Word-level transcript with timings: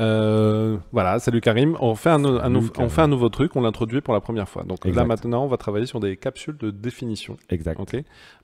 Euh, 0.00 0.76
voilà, 0.92 1.18
salut 1.18 1.40
Karim. 1.40 1.76
On 1.80 1.94
fait 1.94 2.10
un, 2.10 2.24
on 2.24 2.88
fait 2.88 3.02
un 3.02 3.08
nouveau 3.08 3.28
truc, 3.28 3.56
on 3.56 3.60
l'introduit 3.60 4.00
pour 4.00 4.14
la 4.14 4.20
première 4.20 4.48
fois. 4.48 4.64
Donc 4.64 4.84
là 4.84 5.04
maintenant, 5.04 5.44
on 5.44 5.48
va 5.48 5.56
travailler 5.56 5.86
sur 5.86 6.00
des 6.00 6.16
capsules 6.16 6.56
de 6.56 6.70
définition. 6.70 7.36
Exact. 7.50 7.78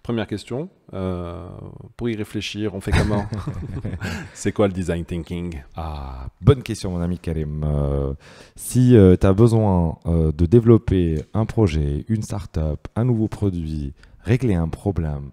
Première 0.03 0.27
question. 0.27 0.69
euh, 0.93 1.47
pour 1.97 2.09
y 2.09 2.17
réfléchir, 2.17 2.75
on 2.75 2.81
fait 2.81 2.91
comment 2.91 3.27
C'est 4.35 4.53
quoi 4.53 4.67
le 4.67 4.73
design 4.73 5.05
thinking? 5.05 5.61
Ah, 5.77 6.29
bonne 6.41 6.63
question, 6.63 6.91
mon 6.91 7.01
ami 7.01 7.19
Karim. 7.19 7.65
Euh, 7.65 8.15
si 8.57 8.97
tu 9.21 9.27
as 9.27 9.33
besoin 9.33 9.99
de 10.07 10.47
développer 10.47 11.23
un 11.35 11.47
projet, 11.47 12.05
une 12.09 12.23
startup, 12.23 12.89
un 12.97 13.05
nouveau 13.05 13.29
produit, 13.29 13.95
régler 14.21 14.55
un 14.55 14.69
problème 14.69 15.31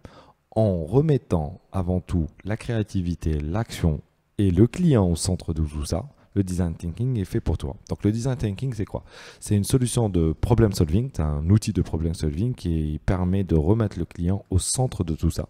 en 0.55 0.83
remettant 0.83 1.61
avant 1.71 2.01
tout 2.01 2.27
la 2.43 2.57
créativité, 2.57 3.39
l'action 3.39 4.01
et 4.37 4.51
le 4.51 4.67
client 4.67 5.07
au 5.07 5.15
centre 5.15 5.53
de 5.53 5.63
tout 5.63 5.85
ça, 5.85 6.05
le 6.33 6.43
design 6.43 6.75
thinking 6.75 7.19
est 7.19 7.25
fait 7.25 7.41
pour 7.41 7.57
toi. 7.57 7.75
Donc 7.89 8.03
le 8.03 8.11
design 8.11 8.37
thinking, 8.37 8.73
c'est 8.73 8.85
quoi? 8.85 9.03
C'est 9.39 9.55
une 9.55 9.63
solution 9.63 10.09
de 10.09 10.33
problem 10.33 10.71
solving, 10.71 11.09
c'est 11.13 11.21
un 11.21 11.49
outil 11.49 11.73
de 11.73 11.81
problem 11.81 12.13
solving 12.13 12.55
qui 12.55 12.99
permet 13.05 13.43
de 13.43 13.55
remettre 13.55 13.99
le 13.99 14.05
client 14.05 14.45
au 14.49 14.59
centre 14.59 15.03
de 15.03 15.15
tout 15.15 15.31
ça. 15.31 15.47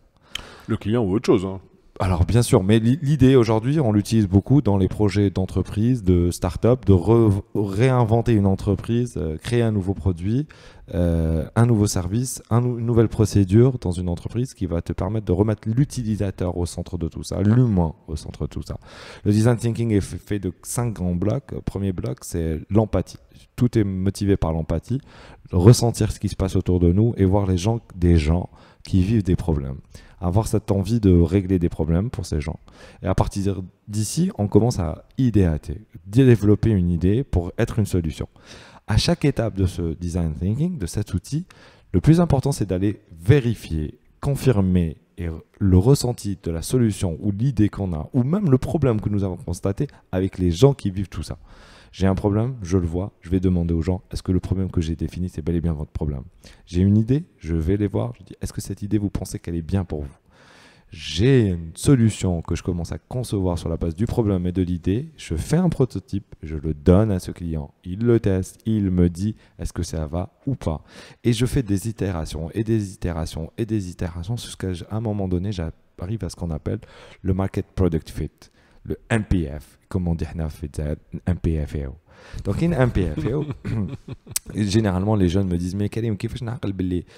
Le 0.67 0.77
client 0.77 1.03
ou 1.03 1.13
autre 1.13 1.25
chose 1.25 1.45
hein. 1.45 1.59
Alors 2.03 2.25
bien 2.25 2.41
sûr, 2.41 2.63
mais 2.63 2.79
li- 2.79 2.97
l'idée 3.03 3.35
aujourd'hui, 3.35 3.79
on 3.79 3.91
l'utilise 3.91 4.27
beaucoup 4.27 4.63
dans 4.63 4.75
les 4.75 4.87
projets 4.87 5.29
d'entreprise, 5.29 6.03
de 6.03 6.31
start-up, 6.31 6.83
de 6.83 6.95
réinventer 7.53 8.33
une 8.33 8.47
entreprise, 8.47 9.17
euh, 9.17 9.37
créer 9.37 9.61
un 9.61 9.71
nouveau 9.71 9.93
produit, 9.93 10.47
euh, 10.95 11.45
un 11.55 11.67
nouveau 11.67 11.85
service, 11.85 12.41
une 12.49 12.79
nouvelle 12.79 13.07
procédure 13.07 13.77
dans 13.77 13.91
une 13.91 14.09
entreprise 14.09 14.55
qui 14.55 14.65
va 14.65 14.81
te 14.81 14.93
permettre 14.93 15.27
de 15.27 15.31
remettre 15.31 15.69
l'utilisateur 15.69 16.57
au 16.57 16.65
centre 16.65 16.97
de 16.97 17.07
tout 17.07 17.21
ça, 17.21 17.39
l'humain 17.43 17.93
au 18.07 18.15
centre 18.15 18.45
de 18.45 18.47
tout 18.47 18.63
ça. 18.63 18.79
Le 19.23 19.31
design 19.31 19.57
thinking 19.57 19.91
est 19.91 20.01
fait 20.01 20.39
de 20.39 20.51
cinq 20.63 20.93
grands 20.93 21.13
blocs. 21.13 21.53
Premier 21.65 21.91
bloc, 21.91 22.23
c'est 22.23 22.61
l'empathie. 22.71 23.19
Tout 23.55 23.77
est 23.77 23.83
motivé 23.83 24.37
par 24.37 24.53
l'empathie, 24.53 25.01
ressentir 25.51 26.11
ce 26.11 26.19
qui 26.19 26.29
se 26.29 26.35
passe 26.35 26.55
autour 26.55 26.79
de 26.79 26.91
nous 26.91 27.13
et 27.17 27.25
voir 27.25 27.45
les 27.45 27.57
gens, 27.57 27.79
des 27.95 28.17
gens 28.17 28.49
qui 28.83 29.03
vivent 29.03 29.23
des 29.23 29.35
problèmes 29.35 29.77
avoir 30.21 30.47
cette 30.47 30.71
envie 30.71 30.99
de 30.99 31.11
régler 31.11 31.59
des 31.59 31.69
problèmes 31.69 32.09
pour 32.09 32.25
ces 32.25 32.39
gens. 32.39 32.59
Et 33.03 33.07
à 33.07 33.15
partir 33.15 33.61
d'ici, 33.87 34.31
on 34.37 34.47
commence 34.47 34.79
à 34.79 35.05
idéater, 35.17 35.81
développer 36.05 36.69
une 36.69 36.89
idée 36.89 37.23
pour 37.23 37.51
être 37.57 37.79
une 37.79 37.85
solution. 37.85 38.27
À 38.87 38.97
chaque 38.97 39.25
étape 39.25 39.55
de 39.55 39.65
ce 39.65 39.93
design 39.93 40.33
thinking, 40.33 40.77
de 40.77 40.85
cet 40.85 41.13
outil, 41.13 41.45
le 41.91 42.01
plus 42.01 42.21
important, 42.21 42.51
c'est 42.51 42.67
d'aller 42.67 43.01
vérifier, 43.19 43.99
confirmer 44.21 44.97
et 45.17 45.27
le 45.59 45.77
ressenti 45.77 46.37
de 46.41 46.51
la 46.51 46.61
solution 46.61 47.17
ou 47.19 47.31
l'idée 47.31 47.69
qu'on 47.69 47.93
a, 47.93 48.09
ou 48.13 48.23
même 48.23 48.49
le 48.49 48.57
problème 48.57 49.01
que 49.01 49.09
nous 49.09 49.23
avons 49.23 49.37
constaté 49.37 49.87
avec 50.11 50.37
les 50.37 50.51
gens 50.51 50.73
qui 50.73 50.89
vivent 50.89 51.09
tout 51.09 51.23
ça. 51.23 51.37
J'ai 51.91 52.07
un 52.07 52.15
problème, 52.15 52.55
je 52.61 52.77
le 52.77 52.87
vois, 52.87 53.11
je 53.21 53.29
vais 53.29 53.41
demander 53.41 53.73
aux 53.73 53.81
gens, 53.81 54.01
est-ce 54.11 54.23
que 54.23 54.31
le 54.31 54.39
problème 54.39 54.71
que 54.71 54.79
j'ai 54.79 54.95
défini, 54.95 55.27
c'est 55.27 55.41
bel 55.41 55.55
et 55.55 55.61
bien 55.61 55.73
votre 55.73 55.91
problème? 55.91 56.23
J'ai 56.65 56.81
une 56.81 56.97
idée, 56.97 57.25
je 57.37 57.53
vais 57.53 57.75
les 57.75 57.87
voir, 57.87 58.13
je 58.17 58.23
dis, 58.23 58.35
est-ce 58.41 58.53
que 58.53 58.61
cette 58.61 58.81
idée, 58.81 58.97
vous 58.97 59.09
pensez 59.09 59.39
qu'elle 59.39 59.55
est 59.55 59.61
bien 59.61 59.83
pour 59.83 60.03
vous? 60.03 60.17
J'ai 60.89 61.47
une 61.47 61.71
solution 61.75 62.41
que 62.41 62.55
je 62.55 62.63
commence 62.63 62.91
à 62.91 62.97
concevoir 62.97 63.57
sur 63.57 63.69
la 63.69 63.77
base 63.77 63.95
du 63.95 64.05
problème 64.05 64.45
et 64.45 64.51
de 64.51 64.61
l'idée, 64.61 65.11
je 65.15 65.35
fais 65.35 65.55
un 65.57 65.69
prototype, 65.69 66.35
je 66.43 66.55
le 66.55 66.73
donne 66.73 67.11
à 67.11 67.19
ce 67.19 67.31
client, 67.31 67.73
il 67.85 67.99
le 67.99 68.19
teste, 68.19 68.59
il 68.65 68.91
me 68.91 69.09
dit, 69.09 69.35
est-ce 69.57 69.71
que 69.71 69.83
ça 69.83 70.05
va 70.05 70.33
ou 70.45 70.55
pas? 70.55 70.83
Et 71.23 71.31
je 71.31 71.45
fais 71.45 71.63
des 71.63 71.87
itérations 71.87 72.51
et 72.51 72.65
des 72.65 72.93
itérations 72.93 73.51
et 73.57 73.65
des 73.65 73.89
itérations 73.89 74.35
jusqu'à 74.35 74.71
un 74.89 74.99
moment 74.99 75.29
donné, 75.29 75.51
j'arrive 75.53 76.23
à 76.23 76.29
ce 76.29 76.35
qu'on 76.35 76.51
appelle 76.51 76.79
le 77.21 77.33
Market 77.33 77.67
Product 77.73 78.09
Fit 78.09 78.31
le 78.83 78.97
MPF, 79.11 79.79
comme 79.89 80.07
on 80.07 80.15
dit 80.15 80.25
MPF. 81.27 81.75
Donc, 82.43 82.61
il 82.61 82.69
MPF. 82.69 83.19
Généralement, 84.55 85.15
les 85.15 85.29
jeunes 85.29 85.47
me 85.47 85.57
disent 85.57 85.75
Mais 85.75 85.89
Karim, 85.89 86.17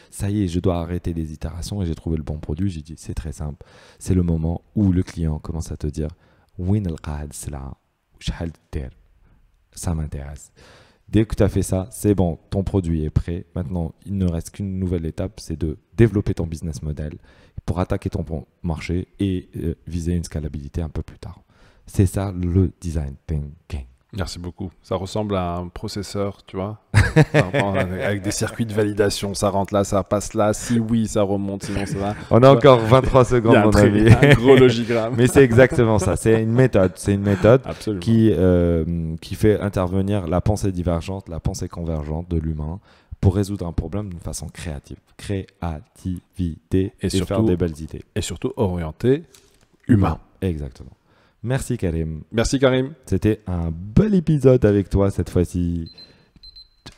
ça 0.10 0.30
y 0.30 0.44
est, 0.44 0.48
je 0.48 0.60
dois 0.60 0.80
arrêter 0.80 1.14
les 1.14 1.34
itérations 1.34 1.82
et 1.82 1.86
j'ai 1.86 1.96
trouvé 1.96 2.18
le 2.18 2.24
bon 2.24 2.38
produit. 2.38 2.70
J'ai 2.70 2.82
dit 2.82 2.96
C'est 2.98 3.14
très 3.14 3.34
simple. 3.34 3.66
C'est 4.00 4.14
le 4.14 4.24
moment 4.24 4.62
où 4.76 4.92
le 4.92 5.04
client 5.04 5.40
commence 5.40 5.72
à 5.72 5.78
te 5.78 5.88
dire 5.88 6.10
Win 6.58 6.88
al 7.04 7.30
Ça 9.74 9.94
m'intéresse. 9.94 10.52
Dès 11.10 11.26
que 11.26 11.36
tu 11.36 11.44
as 11.44 11.50
fait 11.50 11.64
ça, 11.64 11.88
c'est 11.92 12.16
bon, 12.16 12.40
ton 12.50 12.64
produit 12.64 13.04
est 13.04 13.10
prêt. 13.10 13.46
Maintenant, 13.56 13.94
il 14.06 14.18
ne 14.18 14.26
reste 14.26 14.52
qu'une 14.52 14.80
nouvelle 14.80 15.06
étape, 15.06 15.40
c'est 15.40 15.60
de 15.60 15.78
développer 15.96 16.34
ton 16.34 16.48
business 16.48 16.82
model 16.82 17.18
pour 17.66 17.80
attaquer 17.80 18.10
ton 18.10 18.22
bon 18.22 18.46
marché 18.62 19.08
et 19.20 19.50
euh, 19.58 19.76
viser 19.88 20.14
une 20.14 20.24
scalabilité 20.24 20.82
un 20.82 20.90
peu 20.90 21.02
plus 21.02 21.20
tard. 21.20 21.42
C'est 21.86 22.06
ça 22.06 22.32
le 22.32 22.72
design 22.80 23.16
thinking. 23.28 23.86
Merci 24.16 24.38
beaucoup. 24.38 24.70
Ça 24.84 24.96
ressemble 24.96 25.36
à 25.36 25.56
un 25.56 25.70
processeur, 25.70 26.46
tu 26.46 26.56
vois. 26.56 26.78
Avec 27.34 28.22
des 28.22 28.30
circuits 28.30 28.66
de 28.68 28.74
validation, 28.74 29.34
ça 29.34 29.50
rentre 29.50 29.74
là, 29.74 29.84
ça 29.84 30.04
passe 30.04 30.36
là. 30.36 30.54
Si 30.54 30.80
oui, 30.80 31.08
ça 31.08 31.24
remonte, 31.24 31.64
sinon 31.64 31.88
ça 31.88 31.98
va. 31.98 32.16
On 32.30 32.44
a 32.44 32.52
encore 32.52 32.78
23 32.80 33.22
Il 33.22 33.26
y 33.26 33.30
secondes, 33.30 33.58
mon 33.64 33.72
ami. 33.72 34.12
un 34.22 34.34
gros 34.36 34.56
logigramme. 34.56 35.16
Mais 35.18 35.26
c'est 35.26 35.44
exactement 35.44 35.98
ça. 35.98 36.16
C'est 36.16 36.44
une 36.44 36.52
méthode. 36.52 36.92
C'est 36.96 37.16
une 37.16 37.24
méthode 37.24 37.62
Absolument. 37.66 38.02
qui, 38.02 38.32
euh, 38.32 39.16
qui 39.20 39.34
fait 39.34 39.60
intervenir 39.60 40.28
la 40.28 40.42
pensée 40.42 40.72
divergente, 40.72 41.28
la 41.28 41.40
pensée 41.40 41.68
convergente 41.68 42.30
de 42.30 42.38
l'humain 42.38 42.80
pour 43.24 43.36
résoudre 43.36 43.66
un 43.66 43.72
problème 43.72 44.10
d'une 44.10 44.20
façon 44.20 44.48
créative. 44.48 44.98
Créativité 45.18 46.94
Et 47.02 47.06
et, 47.08 47.10
faire 47.10 47.26
surtout- 47.28 47.46
des 47.46 47.56
belles 47.58 47.80
idées. 47.80 48.04
Et 48.16 48.22
surtout 48.22 48.52
orienté 48.58 49.24
humain. 49.88 50.20
Exactement. 50.42 50.92
Merci 51.42 51.78
Karim. 51.78 52.24
Merci 52.32 52.60
Karim. 52.60 52.94
C'était 53.06 53.42
un 53.48 53.72
bel 53.72 54.14
épisode 54.16 54.64
avec 54.66 54.90
toi 54.90 55.10
cette 55.12 55.30
fois-ci. 55.30 55.92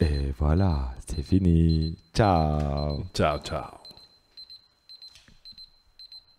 Et 0.02 0.34
voilà, 0.40 0.92
c'est 1.08 1.22
fini. 1.24 1.98
Ciao. 2.14 3.04
Ciao, 3.14 3.40
ciao. 3.40 3.85